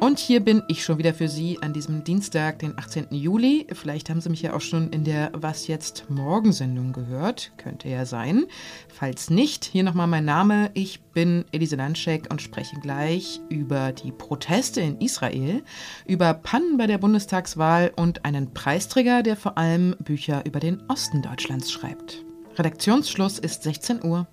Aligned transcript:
Und 0.00 0.18
hier 0.18 0.40
bin 0.40 0.62
ich 0.66 0.82
schon 0.82 0.96
wieder 0.96 1.12
für 1.12 1.28
Sie 1.28 1.58
an 1.60 1.74
diesem 1.74 2.02
Dienstag, 2.04 2.60
den 2.60 2.78
18. 2.78 3.08
Juli. 3.10 3.66
Vielleicht 3.70 4.08
haben 4.08 4.22
Sie 4.22 4.30
mich 4.30 4.40
ja 4.40 4.54
auch 4.54 4.62
schon 4.62 4.88
in 4.88 5.04
der 5.04 5.30
Was 5.34 5.66
jetzt 5.66 6.08
Morgensendung 6.08 6.94
gehört. 6.94 7.52
Könnte 7.58 7.90
ja 7.90 8.06
sein. 8.06 8.46
Falls 8.88 9.28
nicht, 9.28 9.66
hier 9.66 9.82
nochmal 9.82 10.06
mein 10.06 10.24
Name. 10.24 10.70
Ich 10.72 11.02
bin 11.02 11.44
Elise 11.52 11.76
Landschek 11.76 12.28
und 12.30 12.40
spreche 12.40 12.80
gleich 12.80 13.42
über 13.50 13.92
die 13.92 14.10
Proteste 14.10 14.80
in 14.80 14.98
Israel, 15.02 15.62
über 16.06 16.32
Pannen 16.32 16.78
bei 16.78 16.86
der 16.86 16.96
Bundestagswahl 16.96 17.92
und 17.94 18.24
einen 18.24 18.54
Preisträger, 18.54 19.22
der 19.22 19.36
vor 19.36 19.58
allem 19.58 19.94
Bücher 19.98 20.46
über 20.46 20.60
den 20.60 20.82
Osten 20.88 21.20
Deutschlands 21.20 21.70
schreibt. 21.70 22.24
Redaktionsschluss 22.56 23.38
ist 23.38 23.64
16 23.64 24.02
Uhr. 24.02 24.26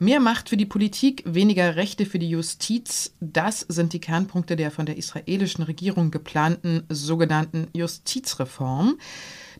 Mehr 0.00 0.18
Macht 0.18 0.48
für 0.48 0.56
die 0.56 0.66
Politik, 0.66 1.22
weniger 1.24 1.76
Rechte 1.76 2.04
für 2.04 2.18
die 2.18 2.28
Justiz, 2.28 3.14
das 3.20 3.60
sind 3.60 3.92
die 3.92 4.00
Kernpunkte 4.00 4.56
der 4.56 4.72
von 4.72 4.86
der 4.86 4.96
israelischen 4.96 5.62
Regierung 5.62 6.10
geplanten 6.10 6.82
sogenannten 6.88 7.68
Justizreform. 7.72 8.98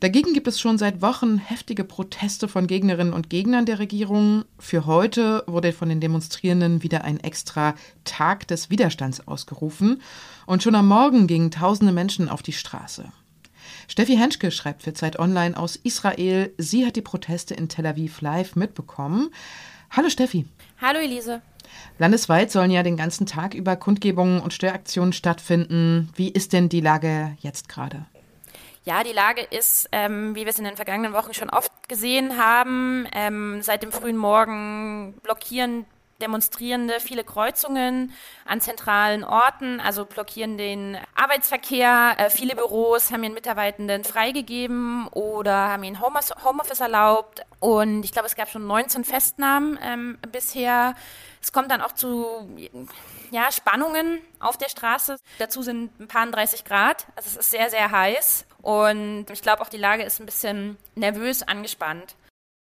Dagegen 0.01 0.35
gibt 0.35 0.49
es 0.49 0.59
schon 0.59 0.77
seit 0.77 1.01
Wochen 1.03 1.39
heftige 1.39 1.85
Proteste 1.85 2.49
von 2.49 2.67
Gegnerinnen 2.67 3.13
und 3.13 3.31
Gegnern 3.31 3.65
der 3.65 3.79
Regierung. 3.79 4.45
Für 4.59 4.87
heute 4.87 5.45
wurde 5.47 5.73
von 5.73 5.89
den 5.89 6.01
Demonstrierenden 6.01 6.83
wieder 6.83 7.05
ein 7.05 7.21
extra 7.21 7.77
Tag 8.03 8.49
des 8.49 8.71
Widerstands 8.71 9.29
ausgerufen. 9.29 10.03
Und 10.47 10.65
schon 10.65 10.75
am 10.75 10.89
Morgen 10.89 11.29
gingen 11.29 11.53
tausende 11.53 11.93
Menschen 11.93 12.29
auf 12.29 12.43
die 12.43 12.53
Straße. 12.53 13.05
Steffi 13.87 14.17
Henschke 14.17 14.51
schreibt 14.51 14.83
für 14.83 14.95
Zeit 14.95 15.19
Online 15.19 15.57
aus 15.57 15.77
Israel. 15.77 16.53
Sie 16.59 16.85
hat 16.85 16.97
die 16.97 17.03
Proteste 17.03 17.55
in 17.55 17.69
Tel 17.69 17.87
Aviv 17.87 18.21
live 18.21 18.57
mitbekommen. 18.57 19.31
Hallo 19.97 20.09
Steffi. 20.09 20.45
Hallo 20.81 20.99
Elise. 20.99 21.41
Landesweit 21.99 22.51
sollen 22.51 22.73
ja 22.73 22.83
den 22.83 22.97
ganzen 22.97 23.27
Tag 23.27 23.55
über 23.55 23.77
Kundgebungen 23.77 24.41
und 24.41 24.53
Störaktionen 24.53 25.13
stattfinden. 25.13 26.11
Wie 26.17 26.31
ist 26.31 26.53
denn 26.53 26.69
die 26.69 26.81
Lage 26.81 27.37
jetzt 27.39 27.69
gerade? 27.69 28.05
Ja, 28.85 29.05
die 29.05 29.13
Lage 29.13 29.41
ist, 29.41 29.89
ähm, 29.93 30.35
wie 30.35 30.41
wir 30.41 30.49
es 30.49 30.59
in 30.59 30.65
den 30.65 30.75
vergangenen 30.75 31.13
Wochen 31.13 31.33
schon 31.33 31.49
oft 31.49 31.89
gesehen 31.89 32.37
haben, 32.37 33.07
ähm, 33.15 33.63
seit 33.63 33.85
dem 33.85 33.93
frühen 33.93 34.17
Morgen 34.17 35.15
blockieren 35.23 35.87
Demonstrierende 36.21 37.01
viele 37.01 37.25
Kreuzungen 37.25 38.13
an 38.45 38.61
zentralen 38.61 39.25
Orten, 39.25 39.81
also 39.81 40.05
blockieren 40.05 40.57
den 40.57 40.97
Arbeitsverkehr. 41.15 42.15
Äh, 42.19 42.31
viele 42.31 42.55
Büros 42.55 43.11
haben 43.11 43.25
ihren 43.25 43.35
Mitarbeitenden 43.35 44.05
freigegeben 44.05 45.09
oder 45.09 45.55
haben 45.55 45.83
ihnen 45.83 46.01
Homeoffice 46.01 46.81
erlaubt. 46.81 47.43
Und 47.61 48.05
ich 48.05 48.13
glaube, 48.13 48.27
es 48.27 48.37
gab 48.37 48.49
schon 48.49 48.67
19 48.67 49.05
Festnahmen 49.05 49.79
ähm, 49.83 50.19
bisher. 50.31 50.95
Es 51.43 51.53
kommt 51.53 51.71
dann 51.71 51.83
auch 51.83 51.93
zu 51.93 52.49
ja, 53.31 53.51
Spannungen 53.51 54.21
auf 54.39 54.57
der 54.57 54.69
Straße. 54.69 55.17
Dazu 55.39 55.63
sind 55.63 55.99
ein 56.01 56.09
paar 56.09 56.27
30 56.27 56.65
Grad. 56.65 57.07
Also 57.17 57.29
es 57.31 57.37
ist 57.37 57.51
sehr, 57.51 57.71
sehr 57.71 57.91
heiß. 57.91 58.47
Und 58.63 59.27
ich 59.31 59.43
glaube 59.43 59.63
auch 59.63 59.69
die 59.69 59.77
Lage 59.77 60.05
ist 60.05 60.21
ein 60.21 60.27
bisschen 60.27 60.79
nervös 60.95 61.43
angespannt. 61.43 62.15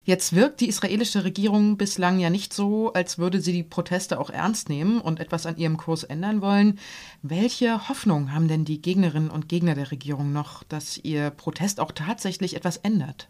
Jetzt 0.03 0.33
wirkt 0.33 0.61
die 0.61 0.67
israelische 0.67 1.23
Regierung 1.23 1.77
bislang 1.77 2.19
ja 2.19 2.31
nicht 2.31 2.53
so, 2.53 2.91
als 2.93 3.19
würde 3.19 3.39
sie 3.39 3.53
die 3.53 3.61
Proteste 3.61 4.19
auch 4.19 4.31
ernst 4.31 4.67
nehmen 4.67 4.99
und 4.99 5.19
etwas 5.19 5.45
an 5.45 5.57
ihrem 5.57 5.77
Kurs 5.77 6.03
ändern 6.03 6.41
wollen. 6.41 6.79
Welche 7.21 7.87
Hoffnung 7.87 8.33
haben 8.33 8.47
denn 8.47 8.65
die 8.65 8.81
Gegnerinnen 8.81 9.29
und 9.29 9.47
Gegner 9.47 9.75
der 9.75 9.91
Regierung 9.91 10.33
noch, 10.33 10.63
dass 10.63 10.97
ihr 10.97 11.29
Protest 11.29 11.79
auch 11.79 11.91
tatsächlich 11.91 12.55
etwas 12.55 12.77
ändert? 12.77 13.29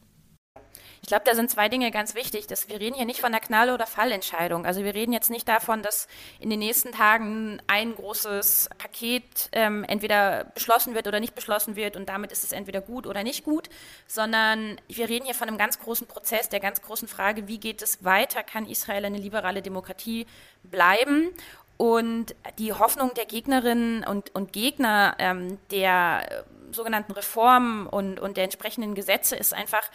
Ich 1.02 1.08
glaube, 1.08 1.24
da 1.26 1.34
sind 1.34 1.50
zwei 1.50 1.68
Dinge 1.68 1.90
ganz 1.90 2.14
wichtig. 2.14 2.48
Dass 2.48 2.70
wir 2.70 2.80
reden 2.80 2.96
hier 2.96 3.06
nicht 3.06 3.22
von 3.22 3.34
einer 3.34 3.40
Knall- 3.40 3.72
oder 3.72 3.88
Fallentscheidung. 3.88 4.66
Also 4.66 4.84
wir 4.84 4.94
reden 4.94 5.14
jetzt 5.14 5.32
nicht 5.32 5.48
davon, 5.48 5.82
dass 5.82 6.08
in 6.40 6.50
den 6.50 6.60
nächsten 6.60 6.92
Tagen 6.92 7.62
ein 7.68 7.96
großes 7.96 8.70
Paket 8.78 9.50
ähm, 9.52 9.84
entweder 9.84 10.45
beschlossen 10.54 10.94
wird 10.94 11.08
oder 11.08 11.20
nicht 11.20 11.34
beschlossen 11.34 11.76
wird 11.76 11.95
und 11.95 12.08
damit 12.08 12.32
ist 12.32 12.44
es 12.44 12.52
entweder 12.52 12.82
gut 12.82 13.08
oder 13.08 13.23
nicht 13.23 13.44
gut, 13.44 13.70
sondern 14.08 14.80
wir 14.88 15.10
reden 15.10 15.26
hier 15.26 15.34
von 15.34 15.48
einem 15.48 15.58
ganz 15.58 15.80
großen 15.80 16.08
Prozess, 16.08 16.50
der 16.50 16.60
ganz 16.60 16.82
großen 16.82 17.08
Frage, 17.08 17.48
wie 17.48 17.60
geht 17.60 17.82
es 17.82 18.04
weiter? 18.04 18.44
Kann 18.44 18.67
Israel 18.67 19.06
eine 19.06 19.17
liberale 19.17 19.61
Demokratie 19.61 20.28
bleiben? 20.64 21.30
Und 21.78 22.36
die 22.60 22.73
Hoffnung 22.73 23.16
der 23.16 23.26
Gegnerinnen 23.26 24.04
und, 24.04 24.36
und 24.36 24.54
Gegner 24.54 25.16
ähm, 25.17 25.58
der 25.72 26.45
sogenannten 26.72 27.11
Reformen 27.11 27.88
und, 27.88 28.20
und 28.20 28.38
der 28.38 28.44
entsprechenden 28.44 28.94
Gesetze 28.94 29.36
ist 29.36 29.54
einfach, 29.54 29.90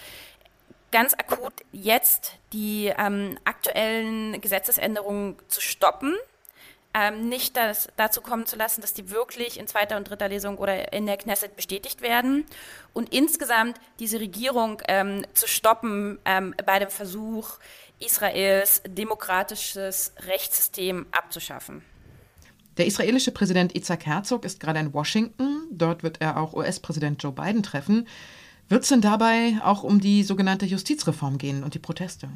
ganz 0.96 1.12
akut 1.12 1.52
jetzt 1.72 2.38
die 2.54 2.90
ähm, 2.96 3.36
aktuellen 3.44 4.40
Gesetzesänderungen 4.40 5.36
zu 5.46 5.60
stoppen, 5.60 6.14
ähm, 6.94 7.28
nicht 7.28 7.54
das, 7.58 7.88
dazu 7.98 8.22
kommen 8.22 8.46
zu 8.46 8.56
lassen, 8.56 8.80
dass 8.80 8.94
die 8.94 9.10
wirklich 9.10 9.60
in 9.60 9.66
zweiter 9.66 9.98
und 9.98 10.08
dritter 10.08 10.30
Lesung 10.30 10.56
oder 10.56 10.94
in 10.94 11.04
der 11.04 11.18
Knesset 11.18 11.54
bestätigt 11.54 12.00
werden 12.00 12.46
und 12.94 13.12
insgesamt 13.12 13.78
diese 13.98 14.20
Regierung 14.20 14.80
ähm, 14.88 15.26
zu 15.34 15.46
stoppen 15.46 16.18
ähm, 16.24 16.54
bei 16.64 16.78
dem 16.78 16.88
Versuch, 16.88 17.58
Israels 17.98 18.80
demokratisches 18.88 20.14
Rechtssystem 20.20 21.04
abzuschaffen. 21.10 21.82
Der 22.78 22.86
israelische 22.86 23.32
Präsident 23.32 23.76
Isaac 23.76 24.06
Herzog 24.06 24.46
ist 24.46 24.60
gerade 24.60 24.80
in 24.80 24.94
Washington. 24.94 25.68
Dort 25.70 26.02
wird 26.02 26.22
er 26.22 26.38
auch 26.38 26.54
US-Präsident 26.54 27.22
Joe 27.22 27.32
Biden 27.32 27.62
treffen. 27.62 28.08
Wird 28.68 28.82
es 28.82 28.88
denn 28.88 29.00
dabei 29.00 29.58
auch 29.62 29.84
um 29.84 30.00
die 30.00 30.22
sogenannte 30.22 30.66
Justizreform 30.66 31.38
gehen 31.38 31.62
und 31.62 31.74
die 31.74 31.78
Proteste? 31.78 32.28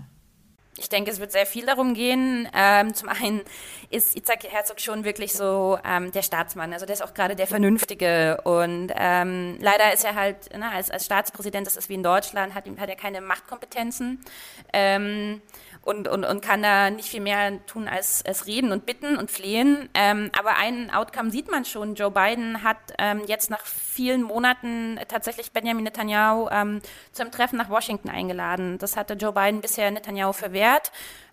Ich 0.80 0.88
denke, 0.88 1.10
es 1.10 1.20
wird 1.20 1.30
sehr 1.30 1.44
viel 1.44 1.66
darum 1.66 1.92
gehen. 1.92 2.48
Ähm, 2.54 2.94
zum 2.94 3.10
einen 3.10 3.42
ist 3.90 4.16
Isaac 4.16 4.44
Herzog 4.50 4.80
schon 4.80 5.04
wirklich 5.04 5.34
so 5.34 5.78
ähm, 5.84 6.10
der 6.10 6.22
Staatsmann, 6.22 6.72
also 6.72 6.86
der 6.86 6.94
ist 6.94 7.02
auch 7.02 7.12
gerade 7.12 7.36
der 7.36 7.46
Vernünftige. 7.46 8.40
Und 8.44 8.90
ähm, 8.96 9.58
leider 9.60 9.92
ist 9.92 10.06
er 10.06 10.14
halt 10.14 10.36
na, 10.56 10.70
als, 10.70 10.90
als 10.90 11.04
Staatspräsident, 11.04 11.66
das 11.66 11.76
ist 11.76 11.90
wie 11.90 11.94
in 11.94 12.02
Deutschland, 12.02 12.54
hat, 12.54 12.64
hat 12.78 12.88
er 12.88 12.96
keine 12.96 13.20
Machtkompetenzen. 13.20 14.24
Ähm, 14.72 15.42
und, 15.82 16.08
und, 16.08 16.24
und 16.24 16.42
kann 16.42 16.62
da 16.62 16.90
nicht 16.90 17.08
viel 17.08 17.20
mehr 17.20 17.64
tun 17.66 17.88
als, 17.88 18.24
als 18.26 18.46
reden 18.46 18.70
und 18.70 18.84
bitten 18.84 19.16
und 19.16 19.30
flehen. 19.30 19.88
Ähm, 19.94 20.30
aber 20.38 20.56
ein 20.56 20.90
Outcome 20.90 21.30
sieht 21.30 21.50
man 21.50 21.64
schon. 21.64 21.94
Joe 21.94 22.10
Biden 22.10 22.62
hat 22.62 22.76
ähm, 22.98 23.22
jetzt 23.26 23.50
nach 23.50 23.64
vielen 23.64 24.22
Monaten 24.22 24.98
tatsächlich 25.08 25.52
Benjamin 25.52 25.84
Netanyahu 25.84 26.48
ähm, 26.50 26.80
zum 27.12 27.30
Treffen 27.30 27.56
nach 27.56 27.70
Washington 27.70 28.10
eingeladen. 28.10 28.76
Das 28.78 28.96
hatte 28.96 29.14
Joe 29.14 29.32
Biden 29.32 29.60
bisher 29.60 29.90
Netanyahu 29.90 30.32
verwehrt. 30.32 30.69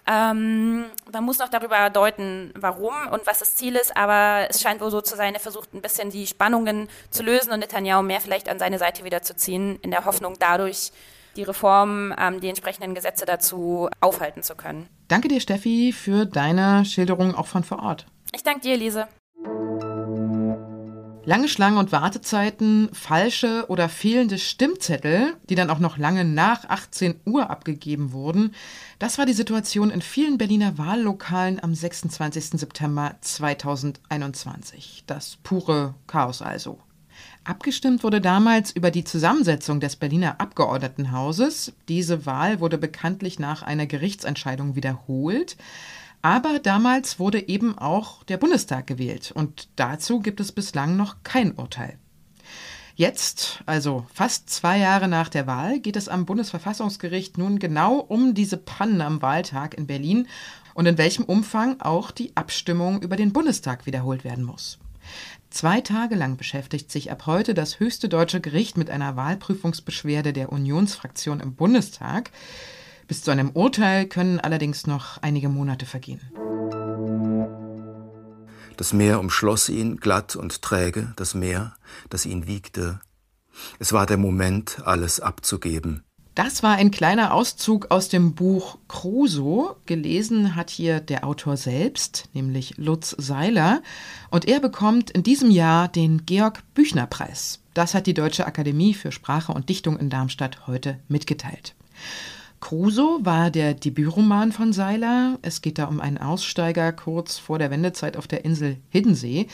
Ähm, 0.09 0.85
man 1.11 1.23
muss 1.25 1.39
noch 1.39 1.49
darüber 1.49 1.89
deuten, 1.89 2.53
warum 2.55 2.93
und 3.11 3.27
was 3.27 3.39
das 3.39 3.55
Ziel 3.55 3.75
ist, 3.75 3.95
aber 3.97 4.47
es 4.49 4.61
scheint 4.61 4.79
wohl 4.79 4.89
so 4.89 5.01
zu 5.01 5.17
sein, 5.17 5.33
er 5.33 5.41
versucht 5.41 5.73
ein 5.73 5.81
bisschen 5.81 6.11
die 6.11 6.27
Spannungen 6.27 6.87
zu 7.09 7.23
lösen 7.23 7.51
und 7.51 7.59
Netanyahu 7.59 8.03
mehr 8.03 8.21
vielleicht 8.21 8.47
an 8.47 8.57
seine 8.57 8.79
Seite 8.79 9.03
wieder 9.03 9.21
zu 9.21 9.35
ziehen, 9.35 9.79
in 9.81 9.91
der 9.91 10.05
Hoffnung 10.05 10.35
dadurch 10.39 10.91
die 11.35 11.43
Reformen, 11.43 12.15
ähm, 12.17 12.39
die 12.39 12.47
entsprechenden 12.47 12.95
Gesetze 12.95 13.25
dazu 13.25 13.89
aufhalten 13.99 14.43
zu 14.43 14.55
können. 14.55 14.87
Danke 15.09 15.27
dir, 15.27 15.41
Steffi, 15.41 15.93
für 15.93 16.25
deine 16.25 16.85
Schilderung 16.85 17.35
auch 17.35 17.47
von 17.47 17.63
vor 17.63 17.83
Ort. 17.83 18.07
Ich 18.33 18.43
danke 18.43 18.61
dir, 18.61 18.73
Elise. 18.73 19.07
Lange 21.27 21.49
Schlangen 21.49 21.77
und 21.77 21.91
Wartezeiten, 21.91 22.87
falsche 22.93 23.65
oder 23.67 23.89
fehlende 23.89 24.37
Stimmzettel, 24.37 25.33
die 25.49 25.55
dann 25.55 25.69
auch 25.69 25.79
noch 25.79 25.97
lange 25.97 26.23
nach 26.23 26.63
18 26.69 27.19
Uhr 27.25 27.49
abgegeben 27.49 28.13
wurden, 28.13 28.55
das 28.97 29.17
war 29.17 29.25
die 29.25 29.33
Situation 29.33 29.89
in 29.89 30.01
vielen 30.01 30.37
Berliner 30.37 30.77
Wahllokalen 30.77 31.61
am 31.61 31.75
26. 31.75 32.51
September 32.51 33.15
2021. 33.19 35.03
Das 35.05 35.37
pure 35.43 35.95
Chaos 36.07 36.41
also. 36.41 36.79
Abgestimmt 37.43 38.05
wurde 38.05 38.21
damals 38.21 38.71
über 38.71 38.89
die 38.89 39.03
Zusammensetzung 39.03 39.81
des 39.81 39.97
Berliner 39.97 40.39
Abgeordnetenhauses. 40.39 41.73
Diese 41.89 42.25
Wahl 42.25 42.61
wurde 42.61 42.77
bekanntlich 42.77 43.37
nach 43.37 43.63
einer 43.63 43.85
Gerichtsentscheidung 43.85 44.77
wiederholt. 44.77 45.57
Aber 46.21 46.59
damals 46.59 47.19
wurde 47.19 47.47
eben 47.47 47.77
auch 47.77 48.23
der 48.23 48.37
Bundestag 48.37 48.87
gewählt 48.87 49.31
und 49.33 49.69
dazu 49.75 50.19
gibt 50.19 50.39
es 50.39 50.51
bislang 50.51 50.97
noch 50.97 51.17
kein 51.23 51.53
Urteil. 51.53 51.97
Jetzt, 52.95 53.61
also 53.67 54.07
fast 54.11 54.49
zwei 54.49 54.79
Jahre 54.79 55.07
nach 55.07 55.29
der 55.29 55.45
Wahl, 55.45 55.79
geht 55.79 55.95
es 55.95 56.09
am 56.09 56.25
Bundesverfassungsgericht 56.25 57.37
nun 57.37 57.59
genau 57.59 57.97
um 57.97 58.33
diese 58.33 58.57
Pannen 58.57 59.01
am 59.01 59.21
Wahltag 59.21 59.75
in 59.75 59.85
Berlin 59.85 60.27
und 60.73 60.87
in 60.87 60.97
welchem 60.97 61.23
Umfang 61.23 61.79
auch 61.79 62.09
die 62.09 62.35
Abstimmung 62.35 63.03
über 63.03 63.15
den 63.15 63.33
Bundestag 63.33 63.85
wiederholt 63.85 64.23
werden 64.23 64.43
muss. 64.43 64.79
Zwei 65.51 65.81
Tage 65.81 66.15
lang 66.15 66.37
beschäftigt 66.37 66.91
sich 66.91 67.11
ab 67.11 67.27
heute 67.27 67.53
das 67.53 67.79
höchste 67.79 68.09
deutsche 68.09 68.41
Gericht 68.41 68.77
mit 68.77 68.89
einer 68.89 69.15
Wahlprüfungsbeschwerde 69.15 70.33
der 70.33 70.51
Unionsfraktion 70.51 71.39
im 71.39 71.53
Bundestag. 71.53 72.31
Bis 73.07 73.23
zu 73.23 73.31
einem 73.31 73.51
Urteil 73.51 74.05
können 74.05 74.39
allerdings 74.39 74.85
noch 74.85 75.21
einige 75.21 75.47
Monate 75.49 75.85
vergehen. 75.85 76.21
Das 78.75 78.93
Meer 78.93 79.19
umschloss 79.19 79.69
ihn 79.69 79.97
glatt 79.97 80.35
und 80.35 80.61
träge, 80.61 81.13
das 81.15 81.33
Meer, 81.33 81.75
das 82.09 82.25
ihn 82.25 82.47
wiegte. 82.47 82.99
Es 83.79 83.91
war 83.91 84.05
der 84.05 84.17
Moment, 84.17 84.81
alles 84.85 85.19
abzugeben. 85.19 86.03
Das 86.35 86.61
war 86.61 86.75
ein 86.75 86.91
kleiner 86.91 87.33
Auszug 87.33 87.89
aus 87.89 88.09
dem 88.09 88.35
Buch 88.35 88.77
Crusoe. 88.87 89.75
Gelesen 89.87 90.55
hat 90.55 90.69
hier 90.69 90.99
der 90.99 91.25
Autor 91.25 91.57
selbst, 91.57 92.29
nämlich 92.33 92.77
Lutz 92.77 93.15
Seiler. 93.17 93.81
Und 94.29 94.47
er 94.47 94.59
bekommt 94.59 95.09
in 95.09 95.23
diesem 95.23 95.49
Jahr 95.49 95.87
den 95.87 96.27
Georg 96.27 96.61
Büchner 96.75 97.07
Preis. 97.07 97.63
Das 97.73 97.95
hat 97.95 98.05
die 98.05 98.13
Deutsche 98.13 98.45
Akademie 98.45 98.93
für 98.93 99.11
Sprache 99.11 99.51
und 99.51 99.69
Dichtung 99.69 99.97
in 99.97 100.11
Darmstadt 100.11 100.67
heute 100.67 100.99
mitgeteilt. 101.07 101.73
Crusoe 102.59 103.23
war 103.23 103.51
der 103.51 103.73
Debütroman 103.73 104.51
von 104.51 104.73
Seiler. 104.73 105.37
Es 105.41 105.61
geht 105.61 105.77
da 105.77 105.85
um 105.85 106.01
einen 106.01 106.17
Aussteiger 106.17 106.91
kurz 106.91 107.37
vor 107.37 107.59
der 107.59 107.71
Wendezeit 107.71 108.17
auf 108.17 108.27
der 108.27 108.45
Insel 108.45 108.77
Hiddensee. 108.89 109.47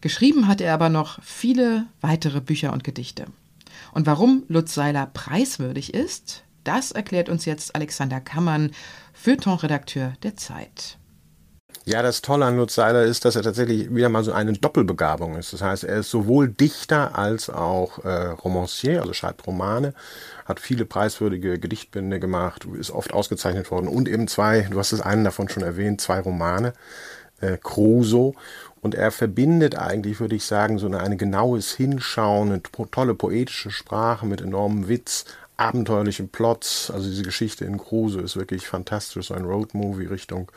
Geschrieben 0.00 0.46
hat 0.46 0.60
er 0.60 0.74
aber 0.74 0.88
noch 0.88 1.22
viele 1.22 1.86
weitere 2.00 2.40
Bücher 2.40 2.72
und 2.72 2.84
Gedichte. 2.84 3.26
Und 3.92 4.06
warum 4.06 4.44
Lutz 4.48 4.74
Seiler 4.74 5.06
preiswürdig 5.06 5.92
ist, 5.94 6.44
das 6.64 6.92
erklärt 6.92 7.28
uns 7.28 7.44
jetzt 7.44 7.74
Alexander 7.74 8.20
Kammern, 8.20 8.70
Feuilleton-Redakteur 9.12 10.14
der 10.22 10.36
Zeit. 10.36 10.98
Ja, 11.88 12.02
das 12.02 12.20
Tolle 12.20 12.44
an 12.44 12.58
Lutz 12.58 12.74
Seiler 12.74 13.04
ist, 13.04 13.24
dass 13.24 13.34
er 13.34 13.40
tatsächlich 13.40 13.94
wieder 13.94 14.10
mal 14.10 14.22
so 14.22 14.32
eine 14.32 14.52
Doppelbegabung 14.52 15.36
ist. 15.36 15.54
Das 15.54 15.62
heißt, 15.62 15.84
er 15.84 16.00
ist 16.00 16.10
sowohl 16.10 16.46
Dichter 16.46 17.16
als 17.16 17.48
auch 17.48 18.04
äh, 18.04 18.26
Romancier, 18.26 19.00
also 19.00 19.14
schreibt 19.14 19.46
Romane, 19.46 19.94
hat 20.44 20.60
viele 20.60 20.84
preiswürdige 20.84 21.58
Gedichtbände 21.58 22.20
gemacht, 22.20 22.66
ist 22.78 22.90
oft 22.90 23.14
ausgezeichnet 23.14 23.70
worden 23.70 23.88
und 23.88 24.06
eben 24.06 24.28
zwei, 24.28 24.68
du 24.70 24.78
hast 24.78 24.92
es 24.92 25.00
einen 25.00 25.24
davon 25.24 25.48
schon 25.48 25.62
erwähnt, 25.62 26.02
zwei 26.02 26.20
Romane, 26.20 26.74
äh, 27.40 27.56
Crusoe 27.56 28.34
und 28.82 28.94
er 28.94 29.10
verbindet 29.10 29.78
eigentlich, 29.78 30.20
würde 30.20 30.36
ich 30.36 30.44
sagen, 30.44 30.78
so 30.78 30.88
eine, 30.88 31.00
eine 31.00 31.16
genaues 31.16 31.72
Hinschauen, 31.72 32.52
eine 32.52 32.62
tolle 32.90 33.14
poetische 33.14 33.70
Sprache 33.70 34.26
mit 34.26 34.42
enormem 34.42 34.88
Witz, 34.88 35.24
abenteuerlichen 35.58 36.28
Plots. 36.28 36.90
Also 36.90 37.08
diese 37.08 37.24
Geschichte 37.24 37.64
in 37.64 37.78
Kruse 37.78 38.20
ist 38.20 38.36
wirklich 38.36 38.66
fantastisch. 38.68 39.26
So 39.26 39.34
ein 39.34 39.44
Roadmovie 39.44 40.06
Richtung 40.06 40.50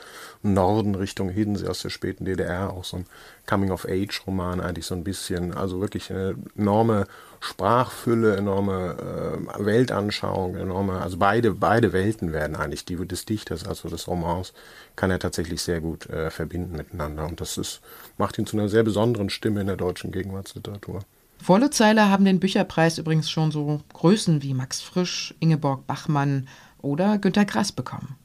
Norden, 0.44 0.95
Richtung 0.95 1.30
Hiddensee 1.30 1.68
aus 1.68 1.81
der 1.81 1.89
späten 1.89 2.24
DDR. 2.24 2.71
Auch 2.71 2.83
so 2.83 2.98
ein 2.98 3.06
Coming-of-Age-Roman 3.48 4.62
eigentlich 4.62 4.86
so 4.86 4.94
ein 4.94 5.03
bisschen. 5.03 5.53
Also 5.56 5.81
wirklich 5.81 6.12
eine 6.12 6.36
enorme 6.56 7.07
Sprachfülle, 7.39 8.38
enorme 8.38 9.48
äh, 9.57 9.65
Weltanschauung, 9.65 10.56
enorme, 10.56 11.01
also 11.01 11.18
beide, 11.18 11.56
beide 11.56 11.92
Welten 11.94 12.31
werden 12.31 12.56
eigentlich, 12.56 12.86
die 12.86 12.95
des 12.95 13.25
Dichters, 13.25 13.65
also 13.65 13.89
des 13.89 14.07
Romans, 14.07 14.54
kann 14.95 15.09
er 15.09 15.18
tatsächlich 15.18 15.63
sehr 15.63 15.81
gut 15.81 16.07
äh, 16.12 16.30
verbinden 16.30 16.77
miteinander. 16.77 17.25
Und 17.25 17.42
das 17.42 17.57
ist, 17.57 17.81
macht 18.19 18.38
ihn 18.38 18.45
zu 18.45 18.56
einer 18.56 18.69
sehr 18.69 18.83
besonderen 18.83 19.31
Stimme 19.31 19.62
in 19.62 19.68
der 19.68 19.77
deutschen 19.77 20.12
Gegenwartsliteratur. 20.12 21.00
Vor 21.42 21.58
Lutzzeiler 21.58 22.12
haben 22.12 22.24
den 22.24 22.40
Bücherpreis 22.40 23.00
übrigens 23.00 23.32
schon 23.32 23.50
so 23.50 23.82
Größen 23.94 24.44
wie 24.44 24.54
Max 24.54 24.80
Frisch, 24.80 25.34
Ingeborg 25.40 25.88
Bachmann 25.88 26.48
oder 26.84 27.18
Günter 27.18 27.46
Grass 27.46 27.72
bekommen. 27.72 28.16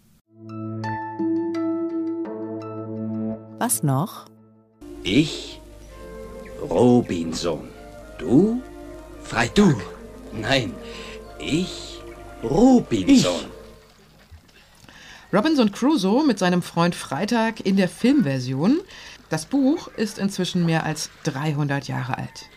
Was 3.59 3.83
noch? 3.83 4.27
Ich, 5.03 5.63
Robinson. 6.61 7.69
Du, 8.19 8.61
Freitag. 9.23 9.77
Nein, 10.35 10.75
ich, 11.39 12.03
Robinson. 12.43 13.07
Ich. 13.09 13.49
Robinson 15.33 15.73
Crusoe 15.73 16.27
mit 16.27 16.39
seinem 16.39 16.61
Freund 16.61 16.95
Freitag 16.95 17.61
in 17.65 17.77
der 17.77 17.89
Filmversion. 17.89 18.79
Das 19.31 19.47
Buch 19.47 19.89
ist 19.89 20.19
inzwischen 20.19 20.67
mehr 20.67 20.85
als 20.85 21.09
300 21.25 21.89
Jahre 21.89 22.19
alt. 22.19 22.51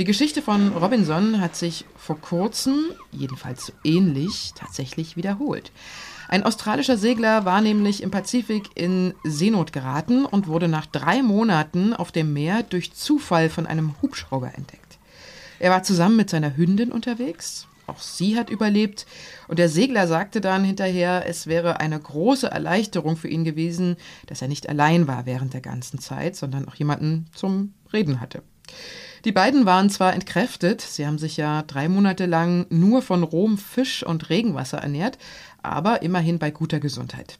Die 0.00 0.06
Geschichte 0.06 0.40
von 0.40 0.72
Robinson 0.72 1.42
hat 1.42 1.54
sich 1.54 1.84
vor 1.94 2.18
kurzem, 2.18 2.86
jedenfalls 3.12 3.66
so 3.66 3.74
ähnlich, 3.84 4.52
tatsächlich 4.54 5.14
wiederholt. 5.14 5.72
Ein 6.26 6.42
australischer 6.42 6.96
Segler 6.96 7.44
war 7.44 7.60
nämlich 7.60 8.02
im 8.02 8.10
Pazifik 8.10 8.70
in 8.76 9.12
Seenot 9.24 9.74
geraten 9.74 10.24
und 10.24 10.46
wurde 10.46 10.68
nach 10.68 10.86
drei 10.86 11.22
Monaten 11.22 11.92
auf 11.92 12.12
dem 12.12 12.32
Meer 12.32 12.62
durch 12.62 12.94
Zufall 12.94 13.50
von 13.50 13.66
einem 13.66 13.94
Hubschrauber 14.00 14.54
entdeckt. 14.56 14.96
Er 15.58 15.70
war 15.70 15.82
zusammen 15.82 16.16
mit 16.16 16.30
seiner 16.30 16.56
Hündin 16.56 16.92
unterwegs. 16.92 17.66
Auch 17.86 18.00
sie 18.00 18.38
hat 18.38 18.48
überlebt. 18.48 19.04
Und 19.48 19.58
der 19.58 19.68
Segler 19.68 20.06
sagte 20.06 20.40
dann 20.40 20.64
hinterher, 20.64 21.24
es 21.26 21.46
wäre 21.46 21.78
eine 21.78 22.00
große 22.00 22.50
Erleichterung 22.50 23.18
für 23.18 23.28
ihn 23.28 23.44
gewesen, 23.44 23.96
dass 24.28 24.40
er 24.40 24.48
nicht 24.48 24.66
allein 24.66 25.06
war 25.06 25.26
während 25.26 25.52
der 25.52 25.60
ganzen 25.60 25.98
Zeit, 25.98 26.36
sondern 26.36 26.66
auch 26.66 26.74
jemanden 26.76 27.26
zum 27.34 27.74
Reden 27.92 28.22
hatte. 28.22 28.42
Die 29.24 29.32
beiden 29.32 29.66
waren 29.66 29.90
zwar 29.90 30.14
entkräftet, 30.14 30.80
sie 30.80 31.06
haben 31.06 31.18
sich 31.18 31.36
ja 31.36 31.62
drei 31.62 31.88
Monate 31.88 32.24
lang 32.26 32.66
nur 32.70 33.02
von 33.02 33.22
rohem 33.22 33.58
Fisch 33.58 34.02
und 34.02 34.30
Regenwasser 34.30 34.78
ernährt, 34.78 35.18
aber 35.62 36.02
immerhin 36.02 36.38
bei 36.38 36.50
guter 36.50 36.80
Gesundheit. 36.80 37.38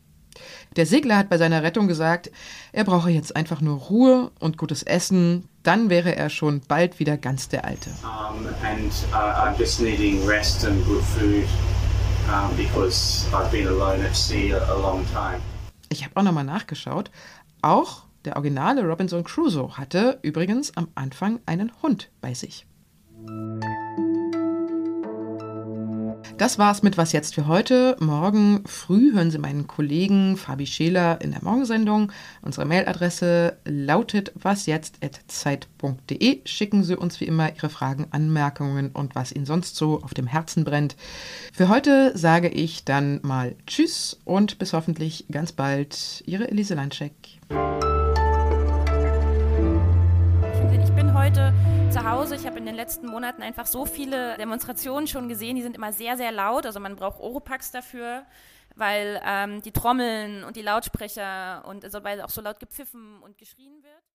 Der 0.76 0.86
Segler 0.86 1.16
hat 1.16 1.28
bei 1.28 1.38
seiner 1.38 1.62
Rettung 1.62 1.88
gesagt, 1.88 2.30
er 2.72 2.84
brauche 2.84 3.10
jetzt 3.10 3.34
einfach 3.34 3.60
nur 3.60 3.78
Ruhe 3.78 4.30
und 4.40 4.58
gutes 4.58 4.82
Essen, 4.82 5.48
dann 5.62 5.90
wäre 5.90 6.14
er 6.16 6.30
schon 6.30 6.60
bald 6.60 6.98
wieder 6.98 7.16
ganz 7.16 7.48
der 7.48 7.64
Alte. 7.64 7.90
Um, 8.02 8.46
and 8.62 8.92
uh, 9.12 9.16
I'm 9.16 9.58
just 9.58 9.80
needing 9.80 10.26
rest 10.26 10.64
and 10.64 10.84
good 10.86 11.02
food 11.02 11.44
um, 12.28 12.54
because 12.56 13.26
I've 13.32 13.50
been 13.50 13.66
alone 13.66 14.04
at 14.04 14.14
sea 14.14 14.52
a 14.52 14.74
long 14.74 15.04
time. 15.06 15.40
Ich 15.88 16.04
habe 16.04 16.16
auch 16.16 16.22
nochmal 16.22 16.44
nachgeschaut. 16.44 17.10
Auch 17.62 18.04
der 18.24 18.36
originale 18.36 18.86
Robinson 18.86 19.24
Crusoe 19.24 19.76
hatte 19.76 20.18
übrigens 20.22 20.76
am 20.76 20.88
Anfang 20.94 21.40
einen 21.46 21.72
Hund 21.82 22.10
bei 22.20 22.34
sich. 22.34 22.66
Das 26.40 26.58
war's 26.58 26.82
mit 26.82 26.96
Was 26.96 27.12
jetzt 27.12 27.34
für 27.34 27.46
heute. 27.46 27.96
Morgen 28.00 28.62
früh 28.64 29.12
hören 29.12 29.30
Sie 29.30 29.36
meinen 29.36 29.66
Kollegen 29.66 30.38
Fabi 30.38 30.66
Scheler 30.66 31.20
in 31.20 31.32
der 31.32 31.44
Morgensendung. 31.44 32.12
Unsere 32.40 32.64
Mailadresse 32.64 33.58
lautet 33.66 34.32
wasjetzt.zeit.de. 34.36 36.40
Schicken 36.46 36.82
Sie 36.82 36.96
uns 36.96 37.20
wie 37.20 37.26
immer 37.26 37.54
Ihre 37.54 37.68
Fragen, 37.68 38.06
Anmerkungen 38.10 38.92
und 38.92 39.14
was 39.14 39.32
Ihnen 39.32 39.44
sonst 39.44 39.76
so 39.76 40.00
auf 40.02 40.14
dem 40.14 40.26
Herzen 40.26 40.64
brennt. 40.64 40.96
Für 41.52 41.68
heute 41.68 42.16
sage 42.16 42.48
ich 42.48 42.86
dann 42.86 43.20
mal 43.22 43.54
Tschüss 43.66 44.18
und 44.24 44.58
bis 44.58 44.72
hoffentlich 44.72 45.26
ganz 45.30 45.52
bald. 45.52 46.22
Ihre 46.24 46.50
Elise 46.50 46.74
Landscheck. 46.74 47.12
Heute 51.30 51.54
zu 51.92 52.10
Hause. 52.10 52.34
Ich 52.34 52.44
habe 52.44 52.58
in 52.58 52.66
den 52.66 52.74
letzten 52.74 53.06
Monaten 53.06 53.42
einfach 53.42 53.66
so 53.66 53.86
viele 53.86 54.36
Demonstrationen 54.36 55.06
schon 55.06 55.28
gesehen. 55.28 55.54
Die 55.54 55.62
sind 55.62 55.76
immer 55.76 55.92
sehr, 55.92 56.16
sehr 56.16 56.32
laut. 56.32 56.66
Also 56.66 56.80
man 56.80 56.96
braucht 56.96 57.20
Oropax 57.20 57.70
dafür, 57.70 58.24
weil 58.74 59.20
ähm, 59.24 59.62
die 59.62 59.70
Trommeln 59.70 60.42
und 60.42 60.56
die 60.56 60.62
Lautsprecher 60.62 61.64
und 61.68 61.84
also 61.84 62.02
weil 62.02 62.20
auch 62.20 62.30
so 62.30 62.40
laut 62.40 62.58
gepfiffen 62.58 63.22
und 63.22 63.38
geschrien 63.38 63.80
wird. 63.82 64.09